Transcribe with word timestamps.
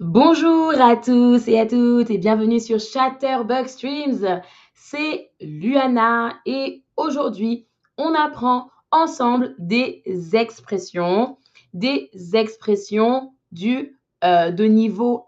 Bonjour 0.00 0.72
à 0.80 0.96
tous 0.96 1.46
et 1.46 1.60
à 1.60 1.66
toutes 1.66 2.10
et 2.10 2.18
bienvenue 2.18 2.58
sur 2.58 2.80
Chatterbug 2.80 3.68
Streams. 3.68 4.42
C'est 4.74 5.30
Luana 5.40 6.40
et 6.46 6.82
aujourd'hui, 6.96 7.68
on 7.96 8.12
apprend 8.12 8.72
ensemble 8.90 9.54
des 9.56 10.02
expressions, 10.32 11.38
des 11.74 12.10
expressions 12.32 13.36
du, 13.52 13.96
euh, 14.24 14.50
de 14.50 14.64
niveau 14.64 15.26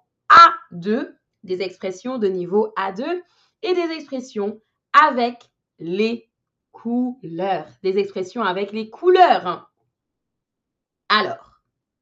A2, 0.73 1.15
des 1.45 1.63
expressions 1.63 2.19
de 2.19 2.27
niveau 2.27 2.73
A2 2.77 3.23
et 3.63 3.73
des 3.73 3.95
expressions 3.95 4.61
avec 4.93 5.49
les 5.79 6.29
couleurs, 6.73 7.69
des 7.85 7.99
expressions 7.99 8.43
avec 8.43 8.73
les 8.73 8.91
couleurs. 8.91 9.71
Alors, 11.09 11.61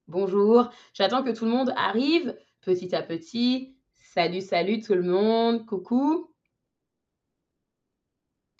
bonjour, 0.08 0.70
j'attends 0.94 1.22
que 1.22 1.30
tout 1.30 1.44
le 1.44 1.50
monde 1.50 1.74
arrive 1.76 2.34
petit 2.64 2.94
à 2.94 3.02
petit. 3.02 3.76
Salut, 3.94 4.40
salut 4.40 4.80
tout 4.80 4.94
le 4.94 5.02
monde, 5.02 5.66
coucou. 5.66 6.34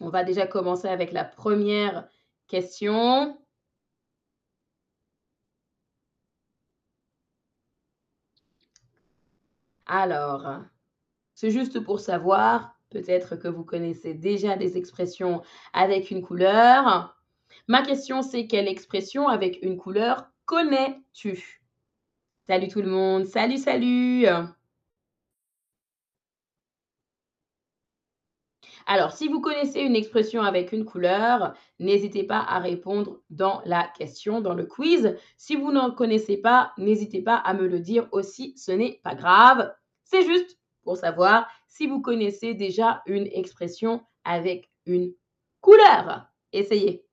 On 0.01 0.11
va 0.11 0.25
déjà 0.25 0.47
commencer 0.47 0.89
avec 0.89 1.13
la 1.13 1.25
première 1.25 2.09
question. 2.47 3.39
Alors, 9.87 10.61
c'est 11.35 11.51
juste 11.51 11.81
pour 11.81 12.01
savoir, 12.01 12.75
peut-être 12.91 13.37
que 13.37 13.49
vous 13.49 13.65
connaissez 13.65 14.15
déjà 14.15 14.57
des 14.57 14.77
expressions 14.77 15.43
avec 15.73 16.11
une 16.11 16.23
couleur. 16.23 17.17
Ma 17.69 17.83
question, 17.83 18.23
c'est 18.23 18.47
quelle 18.47 18.69
expression 18.69 19.29
avec 19.29 19.63
une 19.63 19.77
couleur 19.77 20.27
connais-tu? 20.47 21.64
Salut 22.47 22.69
tout 22.69 22.83
le 22.83 22.91
monde, 22.91 23.25
salut, 23.25 23.57
salut 23.57 24.27
Alors, 28.87 29.13
si 29.13 29.29
vous 29.29 29.41
connaissez 29.41 29.81
une 29.81 29.97
expression 29.97 30.43
avec 30.43 30.73
une 30.73 30.85
couleur, 30.85 31.55
n'hésitez 31.79 32.23
pas 32.23 32.41
à 32.41 32.59
répondre 32.59 33.21
dans 33.31 33.63
la 33.65 33.89
question, 33.97 34.43
dans 34.43 34.53
le 34.53 34.67
quiz. 34.67 35.17
Si 35.39 35.57
vous 35.57 35.73
n'en 35.73 35.91
connaissez 35.91 36.37
pas, 36.37 36.73
n'hésitez 36.77 37.23
pas 37.23 37.37
à 37.37 37.55
me 37.55 37.67
le 37.67 37.81
dire 37.81 38.09
aussi, 38.13 38.53
ce 38.59 38.73
n'est 38.73 39.01
pas 39.03 39.15
grave. 39.15 39.73
C'est 40.03 40.27
juste 40.27 40.59
pour 40.83 40.99
savoir 40.99 41.49
si 41.67 41.87
vous 41.87 42.03
connaissez 42.03 42.53
déjà 42.53 43.03
une 43.07 43.27
expression 43.29 44.03
avec 44.25 44.71
une 44.85 45.15
couleur. 45.63 46.27
Essayez. 46.53 47.07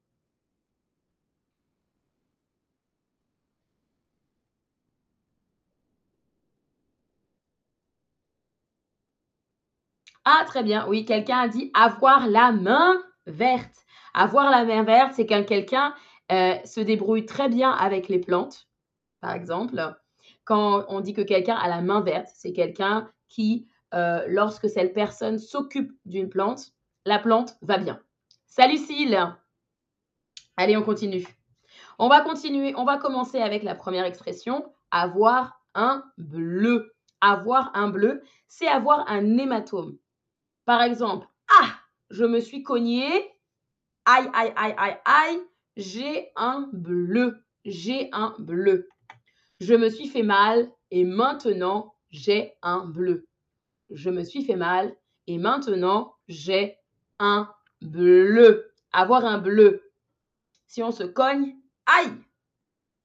Ah, 10.26 10.44
très 10.46 10.64
bien. 10.64 10.88
Oui, 10.88 11.06
quelqu'un 11.06 11.40
a 11.40 11.48
dit 11.48 11.72
avoir 11.74 12.28
la 12.28 12.52
main 12.52 13.02
verte. 13.26 13.76
Avoir 14.14 14.52
la 14.52 14.64
main 14.66 14.84
verte, 14.84 15.14
c'est 15.16 15.26
quand 15.26 15.44
quelqu'un 15.46 15.96
euh, 16.32 16.56
se 16.64 16.80
débrouille 16.80 17.26
très 17.26 17.50
bien 17.50 17.72
avec 17.72 18.08
les 18.08 18.20
plantes, 18.20 18.68
par 19.20 19.34
exemple. 19.34 19.96
Quand 20.44 20.86
on 20.90 21.00
dit 21.00 21.14
que 21.14 21.22
quelqu'un 21.22 21.56
a 21.56 21.68
la 21.68 21.82
main 21.82 22.02
verte, 22.02 22.30
c'est 22.34 22.54
quelqu'un 22.54 23.10
qui, 23.30 23.68
euh, 23.94 24.24
lorsque 24.28 24.70
cette 24.70 24.94
personne 24.94 25.40
s'occupe 25.40 25.92
d'une 26.06 26.30
plante, 26.30 26.72
la 27.06 27.20
plante 27.20 27.56
va 27.62 27.78
bien. 27.78 28.00
Salut 28.48 28.78
Cyle. 28.78 29.36
Allez, 30.58 30.78
on 30.78 30.84
continue. 30.84 31.26
On 31.98 32.10
va 32.10 32.22
continuer, 32.22 32.74
on 32.76 32.84
va 32.84 32.98
commencer 32.98 33.42
avec 33.42 33.64
la 33.64 33.76
première 33.76 34.06
expression, 34.06 34.66
avoir 34.92 35.62
un 35.74 36.04
bleu. 36.18 36.94
Avoir 37.22 37.72
un 37.76 37.90
bleu, 37.90 38.24
c'est 38.48 38.68
avoir 38.68 39.08
un 39.08 39.38
hématome. 39.38 39.98
Par 40.66 40.82
exemple, 40.82 41.28
ah, 41.60 41.74
je 42.10 42.26
me 42.26 42.40
suis 42.40 42.64
cogné. 42.64 43.06
Aïe, 44.06 44.30
aïe, 44.34 44.54
aïe, 44.56 44.76
aïe, 44.78 44.98
aïe. 45.06 45.42
J'ai 45.78 46.32
un 46.36 46.70
bleu. 46.74 47.44
J'ai 47.66 48.10
un 48.12 48.36
bleu. 48.40 48.90
Je 49.60 49.74
me 49.76 49.90
suis 49.90 50.08
fait 50.08 50.24
mal 50.24 50.72
et 50.90 51.04
maintenant 51.04 51.96
j'ai 52.10 52.54
un 52.62 52.86
bleu. 52.86 53.28
Je 53.92 54.10
me 54.10 54.24
suis 54.24 54.44
fait 54.44 54.56
mal 54.56 54.96
et 55.28 55.38
maintenant 55.38 56.16
j'ai 56.28 56.78
un 57.20 57.50
bleu. 57.82 58.72
Avoir 58.92 59.26
un 59.26 59.38
bleu. 59.38 59.92
Si 60.68 60.82
on 60.84 60.92
se 60.92 61.04
cogne, 61.04 61.56
aïe, 61.86 62.12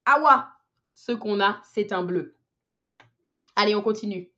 awa, 0.05 0.49
ce 0.95 1.13
qu'on 1.13 1.41
a, 1.41 1.61
c'est 1.73 1.93
un 1.93 2.03
bleu. 2.03 2.37
Allez, 3.55 3.75
on 3.75 3.83
continue. 3.83 4.31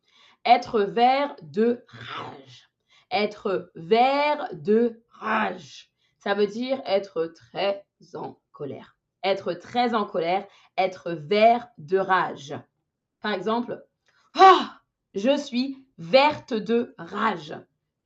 Être 0.44 0.80
vert 0.80 1.36
de 1.42 1.84
rage 1.88 2.67
être 3.10 3.70
vert 3.74 4.48
de 4.52 5.02
rage. 5.10 5.90
Ça 6.18 6.34
veut 6.34 6.46
dire 6.46 6.80
être 6.84 7.26
très 7.26 7.84
en 8.14 8.38
colère. 8.52 8.96
Être 9.24 9.54
très 9.54 9.94
en 9.94 10.04
colère, 10.04 10.46
être 10.76 11.12
vert 11.12 11.68
de 11.78 11.98
rage. 11.98 12.54
Par 13.20 13.32
exemple, 13.32 13.84
oh, 14.38 14.60
je 15.14 15.36
suis 15.36 15.84
verte 15.98 16.54
de 16.54 16.94
rage. 16.98 17.54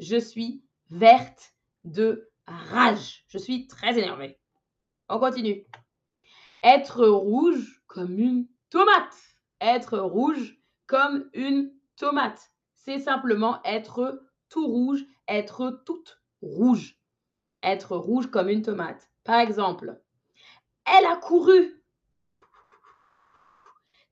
Je 0.00 0.16
suis 0.16 0.62
verte 0.90 1.54
de 1.84 2.30
rage. 2.46 3.24
Je 3.28 3.38
suis 3.38 3.66
très 3.66 3.98
énervée. 3.98 4.38
On 5.08 5.18
continue. 5.18 5.64
Être 6.64 7.06
rouge 7.06 7.82
comme 7.86 8.18
une 8.18 8.46
tomate. 8.70 9.14
Être 9.60 9.98
rouge 9.98 10.58
comme 10.86 11.28
une 11.34 11.72
tomate. 11.96 12.50
C'est 12.74 12.98
simplement 12.98 13.60
être 13.64 14.22
tout 14.52 14.66
rouge, 14.66 15.04
être 15.26 15.82
toute 15.86 16.20
rouge. 16.42 16.98
Être 17.62 17.96
rouge 17.96 18.30
comme 18.30 18.48
une 18.48 18.62
tomate. 18.62 19.10
Par 19.24 19.40
exemple, 19.40 19.98
elle 20.84 21.06
a 21.06 21.16
couru 21.16 21.82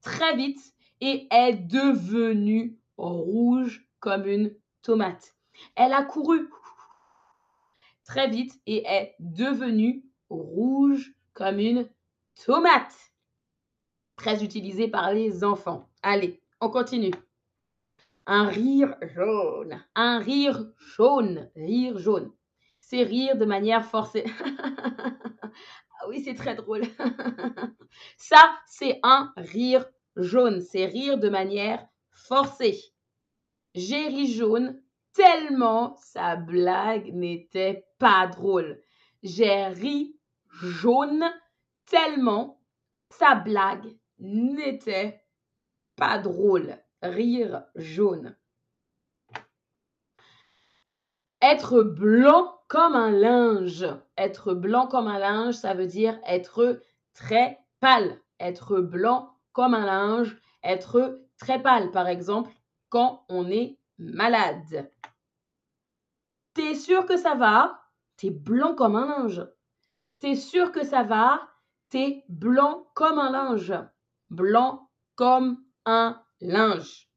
très 0.01 0.35
vite 0.37 0.61
et 1.01 1.29
est 1.31 1.55
devenue 1.55 2.79
rouge 2.97 3.87
comme 3.99 4.27
une 4.27 4.55
tomate. 4.83 5.35
Elle 5.75 5.93
a 5.93 6.05
couru 6.05 6.49
très 8.05 8.29
vite 8.29 8.59
et 8.67 8.87
est 8.87 9.15
devenue 9.19 10.05
rouge 10.31 11.13
comme 11.35 11.59
une 11.59 11.89
tomate. 12.47 13.13
Très 14.17 14.43
utilisé 14.43 14.89
par 14.89 15.13
les 15.13 15.45
enfants. 15.45 15.91
Allez, 16.03 16.41
on 16.61 16.71
continue. 16.71 17.13
Un 18.27 18.49
rire 18.49 18.97
jaune. 19.15 19.83
Un 19.95 20.19
rire 20.19 20.67
jaune. 20.97 21.51
Rire 21.57 21.99
jaune. 21.99 22.33
C'est 22.81 23.03
rire 23.03 23.37
de 23.37 23.45
manière 23.45 23.85
forcée. 23.85 24.25
ah 24.59 26.09
oui, 26.09 26.23
c'est 26.25 26.35
très 26.35 26.55
drôle. 26.55 26.83
Ça, 28.17 28.57
c'est 28.67 29.01
un 29.03 29.33
rire 29.37 29.87
jaune. 30.17 30.61
C'est 30.61 30.87
rire 30.87 31.19
de 31.19 31.29
manière 31.29 31.87
forcée. 32.11 32.81
J'ai 33.75 34.09
ri 34.09 34.33
jaune 34.33 34.81
tellement 35.13 35.97
sa 35.97 36.37
blague 36.37 37.13
n'était 37.13 37.87
pas 37.99 38.27
drôle. 38.27 38.81
J'ai 39.23 39.67
ri 39.67 40.17
jaune 40.63 41.25
tellement 41.87 42.61
sa 43.11 43.35
blague 43.35 43.97
n'était 44.19 45.23
pas 45.97 46.19
drôle 46.19 46.77
rire 47.03 47.65
jaune. 47.75 48.37
Être 51.43 51.83
blanc 51.83 52.59
comme 52.69 52.95
un 52.95 53.11
linge. 53.11 53.87
Être 54.19 54.55
blanc 54.55 54.87
comme 54.87 55.09
un 55.09 55.19
linge, 55.19 55.55
ça 55.55 55.75
veut 55.75 55.87
dire 55.87 56.21
être 56.27 56.83
très 57.15 57.59
pâle. 57.81 58.21
Être 58.39 58.81
blanc 58.81 59.35
comme 59.53 59.75
un 59.75 59.87
linge, 59.87 60.37
être 60.63 61.23
très 61.39 61.63
pâle. 61.63 61.91
Par 61.91 62.09
exemple, 62.09 62.53
quand 62.89 63.25
on 63.29 63.49
est 63.51 63.79
malade. 63.99 64.91
T'es 66.55 66.75
sûr 66.75 67.07
que 67.07 67.17
ça 67.17 67.35
va? 67.35 67.81
T'es 68.17 68.31
blanc 68.31 68.75
comme 68.75 68.97
un 68.97 69.07
linge. 69.07 69.47
T'es 70.19 70.35
sûr 70.35 70.73
que 70.73 70.85
ça 70.85 71.03
va? 71.03 71.49
T'es 71.89 72.25
blanc 72.29 72.87
comme 72.95 73.19
un 73.19 73.31
linge. 73.31 73.75
Blanc 74.29 74.91
comme 75.17 75.65
un 75.87 76.21
linge. 76.41 77.09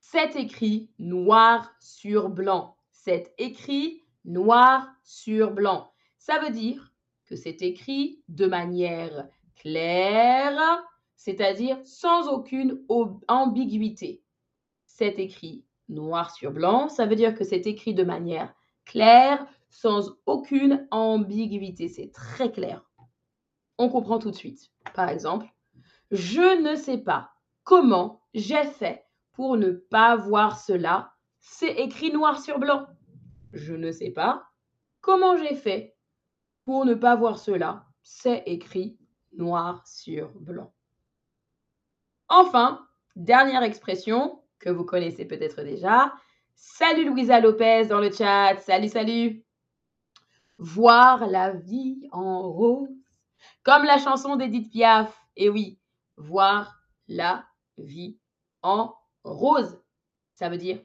C'est 0.00 0.36
écrit 0.36 0.90
noir 0.98 1.74
sur 1.80 2.28
blanc. 2.28 2.76
C'est 2.90 3.34
écrit 3.38 4.02
noir 4.24 4.88
sur 5.02 5.52
blanc. 5.52 5.92
Ça 6.18 6.38
veut 6.38 6.50
dire 6.50 6.92
que 7.24 7.36
c'est 7.36 7.62
écrit 7.62 8.22
de 8.28 8.46
manière 8.46 9.28
claire, 9.56 10.84
c'est-à-dire 11.16 11.80
sans 11.84 12.28
aucune 12.28 12.84
ambiguïté. 13.28 14.22
C'est 14.86 15.18
écrit 15.18 15.64
noir 15.88 16.30
sur 16.34 16.52
blanc, 16.52 16.88
ça 16.88 17.06
veut 17.06 17.16
dire 17.16 17.34
que 17.34 17.44
c'est 17.44 17.66
écrit 17.66 17.94
de 17.94 18.04
manière 18.04 18.54
claire, 18.84 19.46
sans 19.68 20.16
aucune 20.26 20.86
ambiguïté. 20.90 21.88
C'est 21.88 22.12
très 22.12 22.52
clair. 22.52 22.84
On 23.78 23.88
comprend 23.88 24.18
tout 24.18 24.30
de 24.30 24.36
suite. 24.36 24.70
Par 24.94 25.08
exemple, 25.08 25.51
Je 26.12 26.60
ne 26.60 26.76
sais 26.76 26.98
pas 26.98 27.30
comment 27.64 28.20
j'ai 28.34 28.64
fait 28.64 29.06
pour 29.32 29.56
ne 29.56 29.70
pas 29.70 30.14
voir 30.14 30.60
cela. 30.60 31.14
C'est 31.40 31.72
écrit 31.72 32.12
noir 32.12 32.38
sur 32.38 32.58
blanc. 32.58 32.86
Je 33.54 33.72
ne 33.72 33.90
sais 33.90 34.10
pas 34.10 34.44
comment 35.00 35.38
j'ai 35.38 35.54
fait 35.54 35.96
pour 36.66 36.84
ne 36.84 36.92
pas 36.92 37.16
voir 37.16 37.38
cela. 37.38 37.86
C'est 38.02 38.42
écrit 38.44 38.98
noir 39.32 39.86
sur 39.86 40.28
blanc. 40.34 40.74
Enfin, 42.28 42.86
dernière 43.16 43.62
expression 43.62 44.42
que 44.58 44.68
vous 44.68 44.84
connaissez 44.84 45.24
peut-être 45.24 45.62
déjà. 45.62 46.12
Salut 46.54 47.06
Louisa 47.06 47.40
Lopez 47.40 47.86
dans 47.86 48.00
le 48.00 48.12
chat. 48.12 48.58
Salut, 48.58 48.90
salut. 48.90 49.46
Voir 50.58 51.26
la 51.26 51.52
vie 51.52 52.06
en 52.12 52.52
rose. 52.52 52.90
Comme 53.62 53.84
la 53.84 53.96
chanson 53.96 54.36
d'Edith 54.36 54.70
Piaf. 54.70 55.18
Et 55.36 55.48
oui, 55.48 55.78
voir 56.16 56.80
la 57.08 57.44
vie 57.78 58.18
en 58.62 58.94
rose. 59.24 59.80
Ça 60.34 60.48
veut 60.48 60.58
dire 60.58 60.80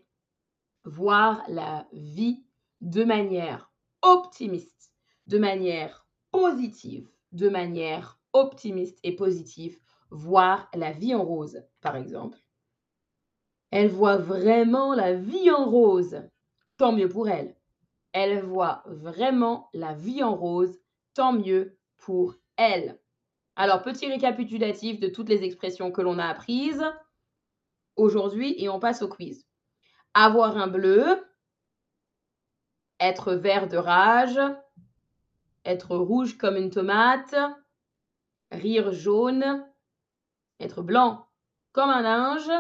voir 0.84 1.44
la 1.50 1.88
vie 1.92 2.44
de 2.82 3.04
manière 3.04 3.72
optimiste, 4.02 4.94
de 5.28 5.38
manière 5.38 6.08
positive, 6.32 7.10
de 7.32 7.50
manière 7.50 8.20
optimiste 8.34 9.00
et 9.04 9.16
positive, 9.16 9.80
voir 10.10 10.70
la 10.74 10.92
vie 10.92 11.14
en 11.14 11.24
rose, 11.24 11.62
par 11.82 11.96
exemple. 11.96 12.38
Elle 13.72 13.90
voit 13.90 14.18
vraiment 14.18 14.94
la 14.94 15.14
vie 15.14 15.52
en 15.52 15.70
rose. 15.70 16.22
Tant 16.78 16.94
mieux 16.94 17.10
pour 17.10 17.28
elle. 17.28 17.56
Elle 18.14 18.42
voit 18.42 18.84
vraiment 18.86 19.70
la 19.74 19.94
vie 19.94 20.24
en 20.24 20.36
rose. 20.36 20.80
Tant 21.14 21.34
mieux 21.34 21.78
pour 21.98 22.36
elle. 22.56 23.00
Alors, 23.60 23.82
petit 23.82 24.06
récapitulatif 24.06 25.00
de 25.00 25.08
toutes 25.08 25.30
les 25.30 25.44
expressions 25.44 25.92
que 25.92 26.02
l'on 26.02 26.20
a 26.20 26.28
apprises 26.28 26.86
aujourd'hui 27.96 28.54
et 28.60 28.70
on 28.70 28.80
passe 28.80 29.02
au 29.02 29.08
quiz. 29.08 29.48
Avoir 30.14 30.58
un 30.58 30.68
bleu, 30.68 31.26
être 33.00 33.34
vert 33.34 33.68
de 33.68 33.78
rage, 33.78 34.40
être 35.66 35.98
rouge 35.98 36.38
comme 36.38 36.56
une 36.56 36.70
tomate, 36.70 37.34
rire 38.52 38.92
jaune, 38.92 39.66
être 40.60 40.84
blanc 40.84 41.28
comme 41.72 41.90
un 41.90 42.04
linge, 42.04 42.52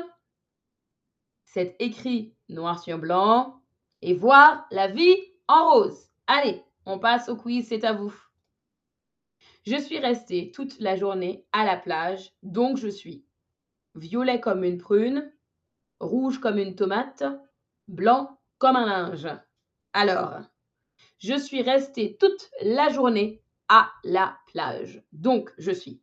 c'est 1.43 1.75
écrit 1.77 2.35
noir 2.49 2.81
sur 2.81 2.97
blanc 2.97 3.61
et 4.01 4.15
voir 4.15 4.65
la 4.71 4.87
vie 4.87 5.15
en 5.47 5.73
rose. 5.73 6.09
Allez, 6.25 6.63
on 6.87 6.97
passe 6.97 7.29
au 7.29 7.35
quiz, 7.35 7.67
c'est 7.67 7.83
à 7.83 7.93
vous. 7.93 8.13
Je 9.67 9.75
suis 9.75 9.99
restée 9.99 10.53
toute 10.53 10.79
la 10.79 10.95
journée 10.95 11.45
à 11.51 11.65
la 11.65 11.75
plage, 11.75 12.31
donc 12.41 12.77
je 12.77 12.87
suis 12.87 13.25
violet 13.95 14.39
comme 14.39 14.63
une 14.63 14.77
prune, 14.77 15.29
rouge 15.99 16.39
comme 16.39 16.57
une 16.57 16.73
tomate, 16.73 17.25
blanc 17.89 18.39
comme 18.59 18.77
un 18.77 18.85
linge. 18.85 19.27
Alors, 19.91 20.39
je 21.19 21.37
suis 21.37 21.63
restée 21.63 22.15
toute 22.15 22.49
la 22.61 22.87
journée 22.87 23.43
à 23.67 23.91
la 24.05 24.39
plage. 24.47 25.03
Donc, 25.11 25.53
je 25.57 25.71
suis 25.71 26.01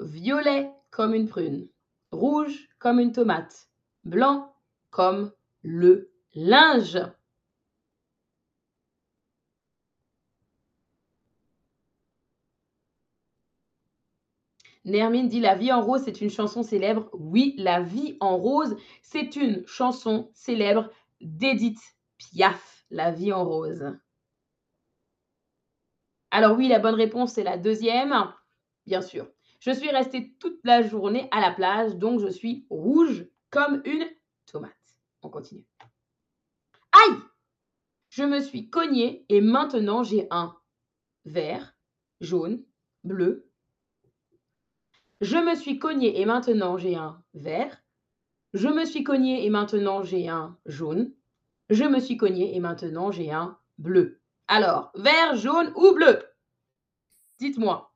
violet 0.00 0.72
comme 0.90 1.14
une 1.14 1.28
prune, 1.28 1.68
rouge 2.10 2.68
comme 2.80 2.98
une 2.98 3.12
tomate, 3.12 3.68
blanc 4.02 4.52
comme 4.90 5.30
le 5.62 6.10
linge. 6.34 6.98
Nermine 14.84 15.28
dit 15.28 15.40
La 15.40 15.54
vie 15.54 15.72
en 15.72 15.82
rose, 15.82 16.02
c'est 16.04 16.20
une 16.20 16.30
chanson 16.30 16.62
célèbre. 16.62 17.08
Oui, 17.12 17.54
La 17.58 17.80
vie 17.82 18.16
en 18.20 18.36
rose, 18.36 18.76
c'est 19.02 19.36
une 19.36 19.66
chanson 19.66 20.30
célèbre 20.34 20.90
d'Edith 21.20 21.80
Piaf. 22.18 22.84
La 22.90 23.10
vie 23.10 23.32
en 23.32 23.44
rose. 23.44 23.84
Alors 26.30 26.56
oui, 26.56 26.68
la 26.68 26.78
bonne 26.78 26.94
réponse, 26.94 27.32
c'est 27.32 27.42
la 27.42 27.58
deuxième, 27.58 28.14
bien 28.86 29.02
sûr. 29.02 29.28
Je 29.60 29.72
suis 29.72 29.90
restée 29.90 30.34
toute 30.38 30.58
la 30.64 30.82
journée 30.82 31.28
à 31.32 31.40
la 31.40 31.52
plage, 31.52 31.96
donc 31.96 32.20
je 32.20 32.28
suis 32.28 32.66
rouge 32.70 33.26
comme 33.50 33.82
une 33.84 34.06
tomate. 34.46 34.72
On 35.22 35.28
continue. 35.28 35.66
Aïe 36.92 37.16
Je 38.08 38.24
me 38.24 38.40
suis 38.40 38.70
cognée 38.70 39.26
et 39.28 39.40
maintenant 39.40 40.02
j'ai 40.02 40.26
un 40.30 40.56
vert, 41.24 41.76
jaune, 42.20 42.64
bleu. 43.04 43.49
Je 45.20 45.36
me 45.36 45.54
suis 45.54 45.78
cognée 45.78 46.20
et 46.20 46.24
maintenant 46.24 46.78
j'ai 46.78 46.96
un 46.96 47.22
vert. 47.34 47.82
Je 48.54 48.68
me 48.68 48.84
suis 48.84 49.04
cognée 49.04 49.44
et 49.44 49.50
maintenant 49.50 50.02
j'ai 50.02 50.28
un 50.28 50.56
jaune. 50.66 51.12
Je 51.68 51.84
me 51.84 52.00
suis 52.00 52.16
cognée 52.16 52.56
et 52.56 52.60
maintenant 52.60 53.12
j'ai 53.12 53.30
un 53.30 53.58
bleu. 53.78 54.20
Alors, 54.48 54.90
vert, 54.94 55.36
jaune 55.36 55.72
ou 55.76 55.92
bleu? 55.92 56.22
Dites-moi. 57.38 57.92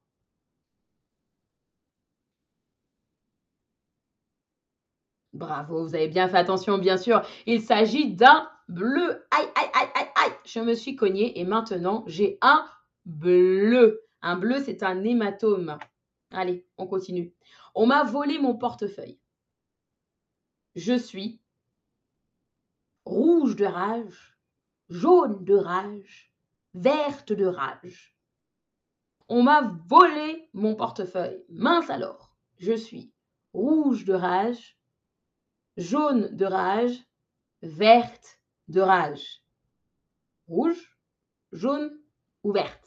Bravo, 5.33 5.83
vous 5.83 5.95
avez 5.95 6.09
bien 6.09 6.29
fait 6.29 6.37
attention, 6.37 6.79
bien 6.79 6.97
sûr. 6.97 7.23
Il 7.47 7.61
s'agit 7.61 8.15
d'un 8.15 8.49
bleu. 8.69 9.27
Aïe, 9.33 9.49
aïe, 9.57 9.71
aïe, 9.75 9.89
aïe, 9.95 10.09
aïe. 10.15 10.33
Je 10.45 10.61
me 10.61 10.75
suis 10.75 10.95
cognée 10.95 11.41
et 11.41 11.45
maintenant 11.45 12.05
j'ai 12.07 12.39
un 12.41 12.65
bleu. 13.05 14.05
Un 14.23 14.37
bleu, 14.37 14.63
c'est 14.65 14.83
un 14.83 15.03
hématome. 15.03 15.79
Allez, 16.35 16.67
on 16.79 16.87
continue. 16.87 17.33
On 17.75 17.87
m'a 17.87 18.05
volé 18.05 18.39
mon 18.39 18.57
portefeuille. 18.57 19.21
Je 20.75 20.99
suis 20.99 21.41
rouge 23.05 23.57
de 23.57 23.65
rage, 23.65 24.37
jaune 24.89 25.45
de 25.45 25.55
rage, 25.55 26.33
verte 26.75 27.33
de 27.33 27.47
rage. 27.47 28.17
On 29.29 29.43
m'a 29.43 29.73
volé 29.87 30.49
mon 30.53 30.75
portefeuille. 30.75 31.45
Mince 31.49 31.89
alors, 31.91 32.35
je 32.59 32.73
suis 32.73 33.13
rouge 33.53 34.05
de 34.05 34.15
rage, 34.15 34.77
jaune 35.77 36.35
de 36.37 36.45
rage, 36.45 36.99
verte 37.63 38.41
de 38.69 38.81
rage. 38.81 39.43
Rouge, 40.49 40.99
jaune 41.53 41.97
ou 42.43 42.53
verte? 42.53 42.84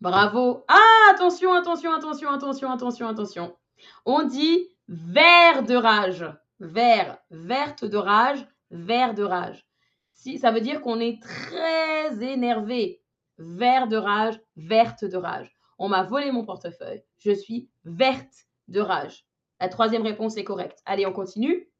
Bravo. 0.00 0.64
Ah, 0.68 1.12
attention, 1.12 1.54
attention, 1.54 1.92
attention, 1.92 2.30
attention, 2.30 2.70
attention, 2.70 3.08
attention. 3.08 3.56
On 4.04 4.24
dit 4.24 4.68
Vert 4.88 5.64
de 5.64 5.74
rage. 5.74 6.24
Vert, 6.60 7.18
verte 7.30 7.84
de 7.84 7.98
rage, 7.98 8.46
vert 8.70 9.14
de 9.14 9.22
rage. 9.22 9.66
Si, 10.14 10.38
ça 10.38 10.50
veut 10.50 10.62
dire 10.62 10.80
qu'on 10.80 10.98
est 10.98 11.22
très 11.22 12.22
énervé. 12.24 13.02
Vert 13.36 13.86
de 13.86 13.96
rage, 13.96 14.40
verte 14.56 15.04
de 15.04 15.16
rage. 15.16 15.54
On 15.78 15.88
m'a 15.88 16.02
volé 16.02 16.32
mon 16.32 16.44
portefeuille. 16.44 17.04
Je 17.18 17.30
suis 17.30 17.68
verte 17.84 18.48
de 18.66 18.80
rage. 18.80 19.26
La 19.60 19.68
troisième 19.68 20.02
réponse 20.02 20.36
est 20.36 20.44
correcte. 20.44 20.82
Allez, 20.86 21.06
on 21.06 21.12
continue. 21.12 21.70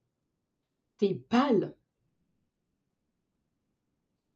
T'es 0.98 1.14
pâle. 1.14 1.74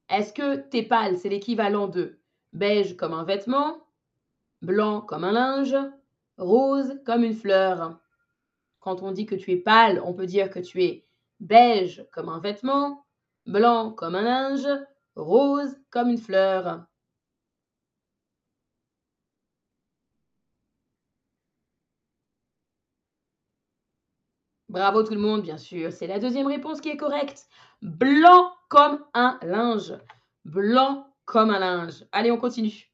Est-ce 0.09 0.33
que 0.33 0.57
t'es 0.57 0.83
pâle, 0.83 1.19
c'est 1.19 1.29
l'équivalent 1.29 1.89
de 1.89 2.21
beige 2.53 2.97
comme 2.97 3.15
un 3.15 3.25
vêtement, 3.25 3.87
blanc 4.63 5.01
comme 5.01 5.25
un 5.25 5.33
linge, 5.33 5.77
rose 6.39 7.01
comme 7.05 7.25
une 7.25 7.35
fleur 7.35 7.99
quand 8.83 9.03
on 9.03 9.13
dit 9.13 9.27
que 9.27 9.37
tu 9.37 9.53
es 9.53 9.57
pâle, 9.57 10.03
on 10.05 10.13
peut 10.13 10.27
dire 10.27 10.51
que 10.51 10.59
tu 10.59 10.83
es 10.83 11.07
beige 11.41 12.05
comme 12.13 12.29
un 12.29 12.41
vêtement, 12.41 13.07
blanc 13.47 13.93
comme 13.93 14.17
un 14.17 14.23
linge, 14.23 14.69
rose 15.15 15.77
comme 15.91 16.09
une 16.11 16.19
fleur. 16.19 16.85
Bravo 24.69 25.03
tout 25.05 25.15
le 25.15 25.21
monde, 25.21 25.43
bien 25.43 25.59
sûr. 25.59 25.93
C'est 25.93 26.07
la 26.07 26.19
deuxième 26.19 26.47
réponse 26.47 26.81
qui 26.81 26.89
est 26.89 26.97
correcte. 26.97 27.47
Blanc 27.83 28.51
comme 28.69 29.05
un 29.15 29.39
linge. 29.43 29.95
Blanc 30.45 31.12
comme 31.33 31.49
un 31.49 31.59
linge. 31.61 32.05
Allez, 32.13 32.31
on 32.31 32.37
continue. 32.37 32.93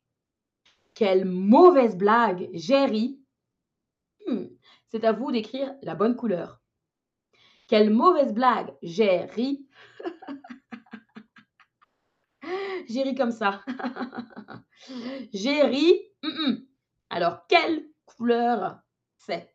Quelle 0.95 1.25
mauvaise 1.25 1.97
blague, 1.97 2.49
Jerry. 2.55 3.21
Hmm. 4.29 4.45
C'est 4.87 5.03
à 5.03 5.11
vous 5.11 5.33
d'écrire 5.33 5.75
la 5.83 5.97
bonne 5.97 6.15
couleur. 6.15 6.61
Quelle 7.67 7.91
mauvaise 7.91 8.33
blague. 8.33 8.73
J'ai 8.81 9.25
ri. 9.25 9.67
J'ai 12.89 13.03
ri 13.03 13.17
comme 13.17 13.33
ça. 13.33 13.65
J'ai 15.33 15.63
ri. 15.63 16.01
Alors, 17.11 17.45
quelle 17.49 17.89
couleur 18.07 18.79
c'est? 19.17 19.53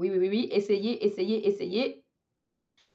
Oui, 0.00 0.08
oui, 0.10 0.16
oui, 0.16 0.28
oui, 0.30 0.48
essayez, 0.50 1.04
essayez, 1.04 1.46
essayez. 1.46 2.02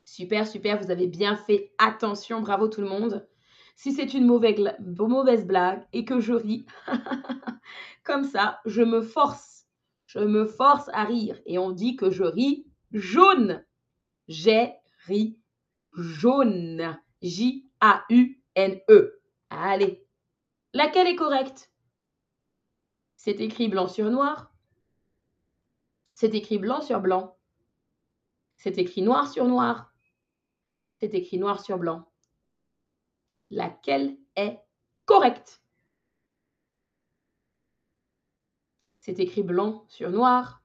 Super, 0.06 0.48
super, 0.48 0.82
vous 0.82 0.90
avez 0.90 1.06
bien 1.06 1.36
fait. 1.36 1.72
Attention, 1.78 2.42
bravo 2.42 2.68
tout 2.68 2.82
le 2.82 2.88
monde. 2.88 3.28
Si 3.76 3.94
c'est 3.94 4.16
une 4.16 4.26
mauvaise 4.26 5.46
blague 5.46 5.86
et 5.94 6.04
que 6.04 6.20
je 6.20 6.34
ris, 6.34 6.66
comme 8.04 8.24
ça, 8.24 8.60
je 8.66 8.82
me 8.82 9.04
force, 9.04 9.68
je 10.08 10.18
me 10.18 10.48
force 10.48 10.90
à 10.94 11.04
rire. 11.04 11.40
Et 11.46 11.60
on 11.60 11.70
dit 11.70 11.96
que 11.96 12.10
je 12.10 12.24
ris 12.24 12.66
jaune. 12.92 13.64
J'ai 14.28 14.74
ri 15.06 15.38
jaune. 15.94 16.98
J-A-U-N-E. 17.22 18.40
Allez. 19.52 20.04
Laquelle 20.74 21.06
est 21.06 21.16
correcte? 21.16 21.72
C'est 23.16 23.40
écrit 23.42 23.68
blanc 23.68 23.88
sur 23.88 24.10
noir. 24.10 24.55
C'est 26.16 26.34
écrit 26.34 26.58
blanc 26.58 26.82
sur 26.82 27.02
blanc. 27.02 27.38
C'est 28.56 28.78
écrit 28.78 29.02
noir 29.02 29.30
sur 29.30 29.46
noir. 29.46 29.94
C'est 30.96 31.14
écrit 31.14 31.38
noir 31.38 31.60
sur 31.60 31.78
blanc. 31.78 32.10
Laquelle 33.52 34.18
est 34.38 34.58
correcte? 35.04 35.62
C'est 39.02 39.20
écrit 39.20 39.44
blanc 39.44 39.86
sur 39.90 40.10
noir. 40.10 40.64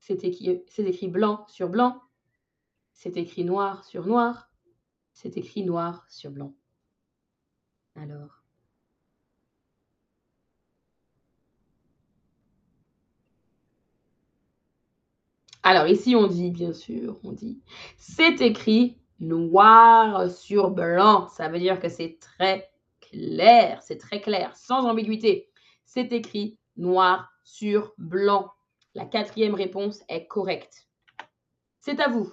C'est 0.00 0.24
écrit, 0.24 1.08
blanc 1.08 1.46
sur 1.48 1.68
blanc. 1.68 2.02
C'est 2.92 3.16
écrit 3.16 3.44
noir 3.44 3.84
sur 3.84 4.04
noir. 4.04 4.50
C'est 5.12 5.36
écrit 5.36 5.64
noir 5.64 6.04
sur 6.10 6.32
blanc. 6.32 6.54
Alors. 7.94 8.45
Alors 15.68 15.88
ici, 15.88 16.14
on 16.14 16.28
dit, 16.28 16.52
bien 16.52 16.72
sûr, 16.72 17.18
on 17.24 17.32
dit, 17.32 17.60
c'est 17.98 18.40
écrit 18.40 19.00
noir 19.18 20.30
sur 20.30 20.70
blanc. 20.70 21.26
Ça 21.26 21.48
veut 21.48 21.58
dire 21.58 21.80
que 21.80 21.88
c'est 21.88 22.20
très 22.20 22.70
clair, 23.00 23.82
c'est 23.82 23.98
très 23.98 24.20
clair, 24.20 24.54
sans 24.54 24.86
ambiguïté. 24.86 25.50
C'est 25.84 26.12
écrit 26.12 26.56
noir 26.76 27.32
sur 27.42 27.94
blanc. 27.98 28.52
La 28.94 29.06
quatrième 29.06 29.56
réponse 29.56 30.04
est 30.08 30.28
correcte. 30.28 30.86
C'est 31.80 31.98
à 31.98 32.06
vous. 32.10 32.32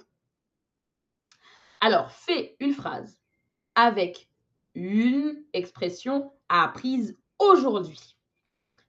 Alors, 1.80 2.12
fais 2.12 2.54
une 2.60 2.72
phrase 2.72 3.18
avec 3.74 4.28
une 4.76 5.42
expression 5.52 6.30
apprise 6.48 7.18
aujourd'hui. 7.40 8.16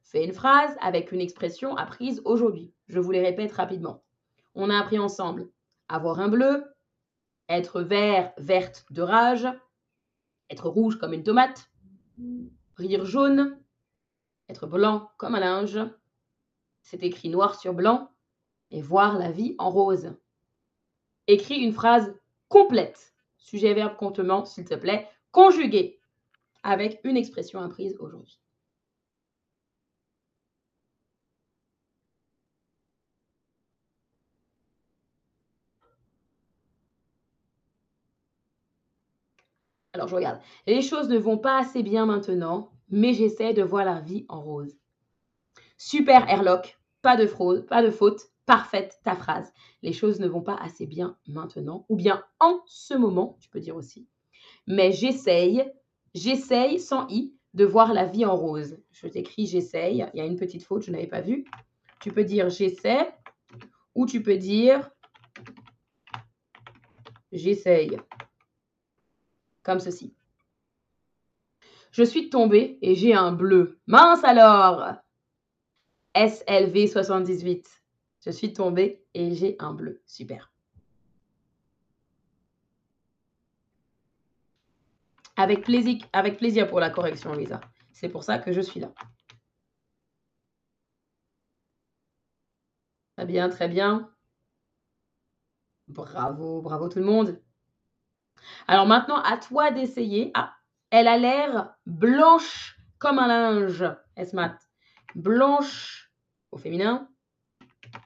Fais 0.03 0.23
une 0.23 0.33
phrase 0.33 0.77
avec 0.81 1.11
une 1.11 1.21
expression 1.21 1.75
apprise 1.75 2.21
aujourd'hui. 2.25 2.71
Je 2.89 2.99
vous 2.99 3.09
les 3.09 3.23
répète 3.23 3.51
rapidement. 3.51 4.04
On 4.55 4.69
a 4.69 4.79
appris 4.79 4.99
ensemble 4.99 5.49
avoir 5.87 6.19
un 6.19 6.29
bleu, 6.29 6.65
être 7.49 7.81
vert, 7.81 8.33
verte 8.37 8.85
de 8.89 9.01
rage, 9.01 9.47
être 10.49 10.69
rouge 10.69 10.97
comme 10.97 11.13
une 11.13 11.23
tomate, 11.23 11.69
rire 12.75 13.05
jaune, 13.05 13.59
être 14.49 14.67
blanc 14.67 15.11
comme 15.17 15.35
un 15.35 15.39
linge, 15.39 15.79
c'est 16.81 17.03
écrit 17.03 17.29
noir 17.29 17.59
sur 17.59 17.73
blanc, 17.73 18.09
et 18.71 18.81
voir 18.81 19.17
la 19.17 19.31
vie 19.31 19.55
en 19.57 19.69
rose. 19.69 20.13
Écris 21.27 21.59
une 21.59 21.73
phrase 21.73 22.15
complète, 22.47 23.13
sujet, 23.37 23.73
verbe, 23.73 23.95
complément, 23.97 24.45
s'il 24.45 24.65
te 24.65 24.75
plaît, 24.75 25.07
conjuguée 25.31 25.99
avec 26.63 26.99
une 27.03 27.17
expression 27.17 27.59
apprise 27.59 27.95
aujourd'hui. 27.99 28.39
Alors, 39.95 40.09
je 40.09 40.15
regarde. 40.15 40.41
Les 40.67 40.81
choses 40.81 41.07
ne 41.07 41.17
vont 41.17 41.37
pas 41.37 41.57
assez 41.57 41.81
bien 41.81 42.05
maintenant, 42.05 42.69
mais 42.89 43.13
j'essaie 43.13 43.53
de 43.53 43.63
voir 43.63 43.85
la 43.85 44.01
vie 44.01 44.25
en 44.27 44.41
rose. 44.41 44.75
Super, 45.77 46.29
Airlock. 46.29 46.77
Pas 47.01 47.15
de 47.15 47.25
fraude, 47.25 47.65
pas 47.65 47.81
de 47.81 47.89
faute. 47.89 48.23
Parfaite 48.45 48.99
ta 49.05 49.15
phrase. 49.15 49.53
Les 49.83 49.93
choses 49.93 50.19
ne 50.19 50.27
vont 50.27 50.41
pas 50.41 50.57
assez 50.57 50.85
bien 50.85 51.17
maintenant, 51.27 51.85
ou 51.87 51.95
bien 51.95 52.25
en 52.41 52.59
ce 52.65 52.93
moment, 52.93 53.37
tu 53.39 53.47
peux 53.47 53.61
dire 53.61 53.77
aussi. 53.77 54.05
Mais 54.67 54.91
j'essaye, 54.91 55.63
j'essaye 56.13 56.77
sans 56.77 57.07
i, 57.07 57.33
de 57.53 57.63
voir 57.63 57.93
la 57.93 58.03
vie 58.03 58.25
en 58.25 58.35
rose. 58.35 58.77
Je 58.91 59.07
t'écris 59.07 59.47
j'essaye. 59.47 60.05
Il 60.13 60.17
y 60.17 60.21
a 60.21 60.25
une 60.25 60.35
petite 60.35 60.63
faute, 60.63 60.83
je 60.83 60.91
n'avais 60.91 61.07
pas 61.07 61.21
vu. 61.21 61.45
Tu 62.01 62.11
peux 62.11 62.25
dire 62.25 62.49
j'essaie 62.49 63.13
ou 63.95 64.05
tu 64.05 64.21
peux 64.21 64.35
dire 64.35 64.91
j'essaye 67.31 67.97
comme 69.65 69.79
ceci. 69.79 70.15
Je 71.91 72.03
suis 72.03 72.29
tombée 72.29 72.77
et 72.81 72.95
j'ai 72.95 73.13
un 73.13 73.31
bleu. 73.31 73.79
Mince 73.87 74.23
alors 74.23 74.95
SLV 76.13 76.87
78. 76.87 77.81
Je 78.25 78.31
suis 78.31 78.53
tombée 78.53 79.03
et 79.13 79.33
j'ai 79.33 79.55
un 79.59 79.73
bleu. 79.73 80.01
Super. 80.05 80.51
Avec 85.35 85.63
plaisir, 85.65 85.97
avec 86.13 86.37
plaisir 86.37 86.67
pour 86.67 86.79
la 86.79 86.89
correction, 86.89 87.33
Lisa. 87.33 87.59
C'est 87.91 88.09
pour 88.09 88.23
ça 88.23 88.39
que 88.39 88.51
je 88.51 88.61
suis 88.61 88.79
là. 88.79 88.93
Très 93.17 93.25
bien, 93.25 93.49
très 93.49 93.67
bien. 93.67 94.11
Bravo, 95.87 96.61
bravo 96.61 96.89
tout 96.89 96.99
le 96.99 97.05
monde. 97.05 97.41
Alors 98.67 98.85
maintenant, 98.85 99.21
à 99.21 99.37
toi 99.37 99.71
d'essayer. 99.71 100.31
Ah, 100.33 100.53
elle 100.89 101.07
a 101.07 101.17
l'air 101.17 101.75
blanche 101.85 102.77
comme 102.99 103.19
un 103.19 103.27
linge, 103.27 103.85
Esmat. 104.15 104.57
Blanche 105.15 106.11
au 106.51 106.57
féminin. 106.57 107.09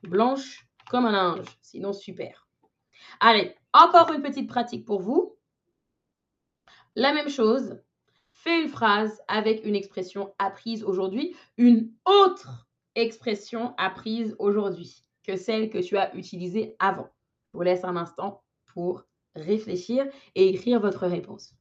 Blanche 0.04 0.68
comme 0.90 1.06
un 1.06 1.12
linge. 1.12 1.48
Sinon, 1.62 1.94
super. 1.94 2.48
Allez, 3.20 3.56
encore 3.74 4.12
une 4.12 4.22
petite 4.22 4.50
pratique 4.50 4.86
pour 4.86 5.02
vous. 5.02 5.38
La 6.96 7.14
même 7.14 7.30
chose. 7.30 7.80
Fais 8.32 8.62
une 8.62 8.70
phrase 8.70 9.22
avec 9.28 9.66
une 9.66 9.76
expression 9.76 10.34
apprise 10.40 10.86
aujourd'hui, 10.86 11.36
une 11.58 11.92
autre 12.06 12.70
expression 12.96 13.74
apprise 13.78 14.34
aujourd'hui 14.40 15.04
que 15.24 15.36
celle 15.36 15.70
que 15.70 15.80
tu 15.80 15.98
as 15.98 16.16
utilisée 16.16 16.76
avant. 16.80 17.10
Je 17.52 17.58
vous 17.58 17.64
laisse 17.64 17.84
un 17.84 17.98
instant 17.98 18.42
pour 18.68 19.04
réfléchir 19.42 20.06
et 20.36 20.50
écrire 20.50 20.80
votre 20.80 21.08
réponse. 21.08 21.54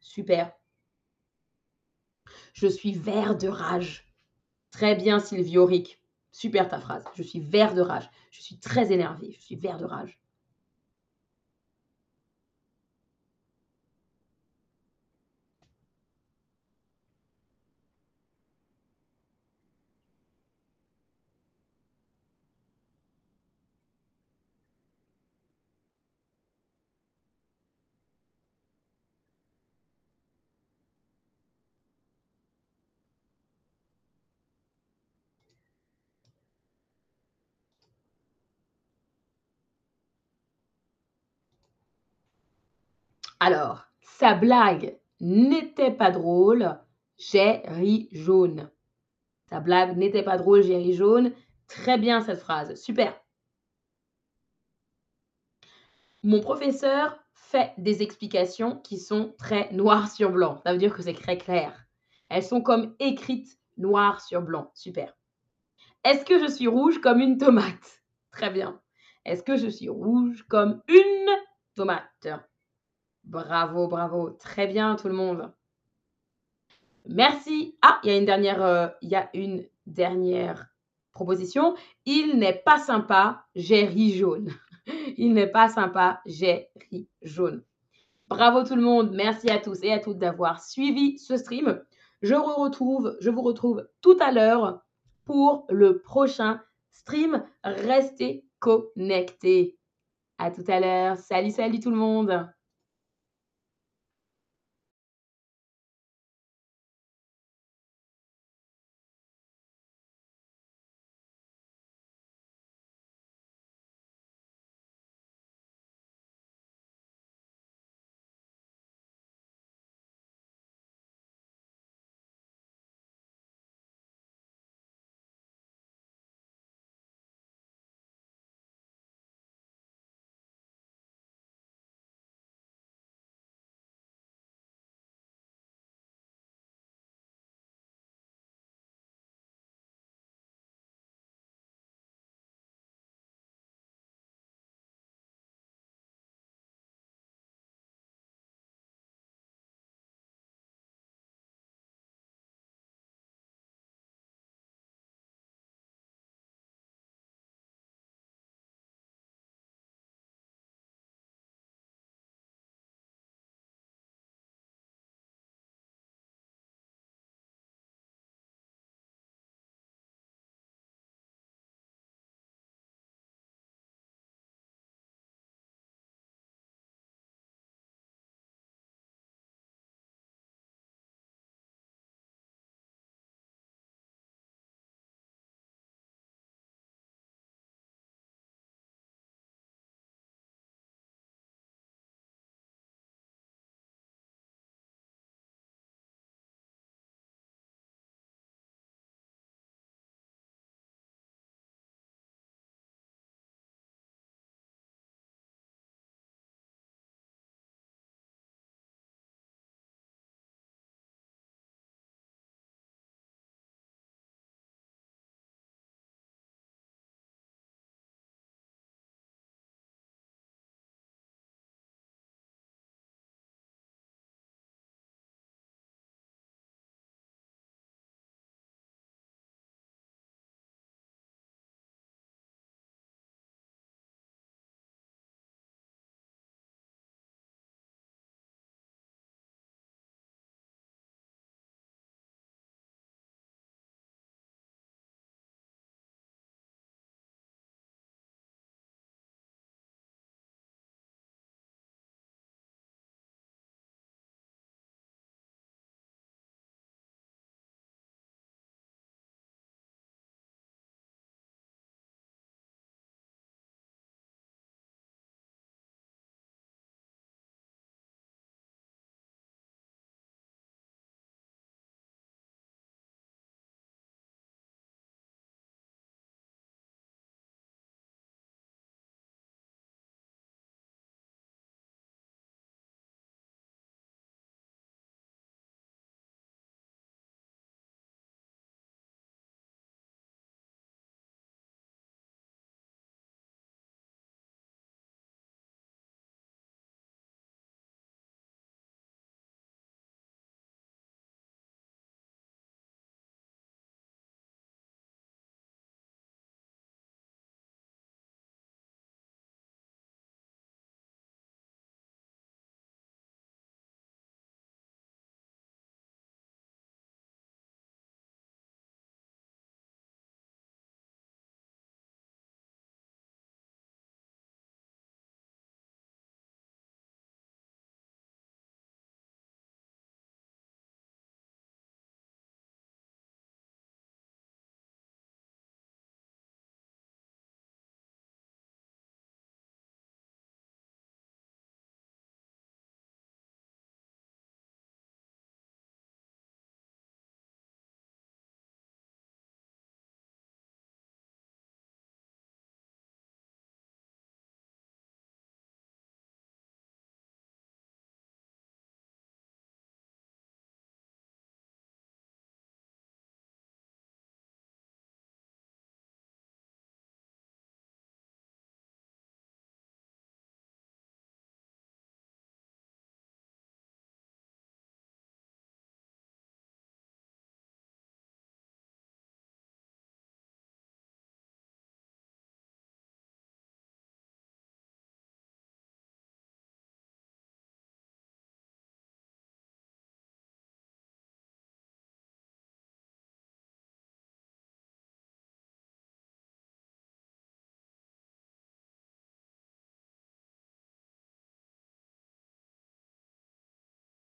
Super. 0.00 0.52
Je 2.54 2.66
suis 2.66 2.92
vert 2.92 3.36
de 3.36 3.48
rage. 3.48 4.06
Très 4.70 4.94
bien, 4.94 5.20
Sylvie 5.20 5.58
Auric. 5.58 6.00
Super 6.32 6.68
ta 6.68 6.80
phrase. 6.80 7.04
Je 7.14 7.22
suis 7.22 7.40
vert 7.40 7.74
de 7.74 7.82
rage. 7.82 8.08
Je 8.30 8.40
suis 8.40 8.58
très 8.58 8.92
énervé. 8.92 9.32
Je 9.32 9.40
suis 9.40 9.56
vert 9.56 9.78
de 9.78 9.84
rage. 9.84 10.18
Alors, 43.38 43.84
sa 44.00 44.34
blague 44.34 44.98
n'était 45.20 45.90
pas 45.90 46.10
drôle, 46.10 46.78
j'ai 47.18 47.62
ri 47.66 48.08
jaune. 48.12 48.70
Sa 49.50 49.60
blague 49.60 49.96
n'était 49.96 50.22
pas 50.22 50.38
drôle, 50.38 50.62
j'ai 50.62 50.76
ri 50.76 50.94
jaune. 50.94 51.32
Très 51.68 51.98
bien 51.98 52.20
cette 52.20 52.40
phrase, 52.40 52.74
super. 52.76 53.14
Mon 56.22 56.40
professeur 56.40 57.18
fait 57.34 57.72
des 57.78 58.02
explications 58.02 58.76
qui 58.78 58.98
sont 58.98 59.34
très 59.38 59.70
noires 59.72 60.10
sur 60.10 60.30
blanc. 60.30 60.58
Ça 60.64 60.72
veut 60.72 60.78
dire 60.78 60.94
que 60.94 61.02
c'est 61.02 61.12
très 61.12 61.38
clair. 61.38 61.86
Elles 62.28 62.42
sont 62.42 62.60
comme 62.60 62.96
écrites 62.98 63.58
noir 63.76 64.20
sur 64.20 64.42
blanc. 64.42 64.70
Super. 64.74 65.16
Est-ce 66.04 66.24
que 66.24 66.40
je 66.40 66.50
suis 66.50 66.66
rouge 66.66 67.00
comme 67.00 67.20
une 67.20 67.38
tomate? 67.38 68.02
Très 68.32 68.50
bien. 68.50 68.80
Est-ce 69.24 69.42
que 69.42 69.56
je 69.56 69.68
suis 69.68 69.88
rouge 69.88 70.44
comme 70.48 70.82
une 70.88 71.36
tomate? 71.74 72.28
Bravo, 73.26 73.88
bravo. 73.88 74.30
Très 74.30 74.68
bien 74.68 74.94
tout 74.94 75.08
le 75.08 75.14
monde. 75.14 75.52
Merci. 77.06 77.76
Ah, 77.82 78.00
il 78.04 78.10
y 78.10 78.14
a 78.14 78.18
une 78.18 78.24
dernière, 78.24 78.62
euh, 78.62 78.88
il 79.02 79.08
y 79.08 79.16
a 79.16 79.28
une 79.34 79.66
dernière 79.86 80.68
proposition. 81.10 81.74
Il 82.04 82.38
n'est 82.38 82.62
pas 82.64 82.78
sympa, 82.78 83.44
j'ai 83.54 83.84
ri 83.84 84.12
jaune. 84.12 84.52
Il 85.16 85.34
n'est 85.34 85.48
pas 85.48 85.68
sympa, 85.68 86.20
j'ai 86.26 86.68
ri 86.90 87.08
jaune. 87.22 87.64
Bravo 88.28 88.62
tout 88.62 88.76
le 88.76 88.82
monde. 88.82 89.10
Merci 89.12 89.50
à 89.50 89.58
tous 89.58 89.82
et 89.82 89.92
à 89.92 89.98
toutes 89.98 90.18
d'avoir 90.18 90.62
suivi 90.62 91.18
ce 91.18 91.36
stream. 91.36 91.82
Je 92.22 92.34
retrouve, 92.34 93.16
je 93.20 93.30
vous 93.30 93.42
retrouve 93.42 93.88
tout 94.00 94.16
à 94.20 94.30
l'heure 94.30 94.82
pour 95.24 95.66
le 95.70 96.00
prochain 96.00 96.60
stream. 96.92 97.42
Restez 97.64 98.44
connectés. 98.60 99.76
À 100.38 100.50
tout 100.52 100.64
à 100.68 100.78
l'heure. 100.78 101.16
Salut, 101.16 101.50
salut 101.50 101.80
tout 101.80 101.90
le 101.90 101.96
monde. 101.96 102.48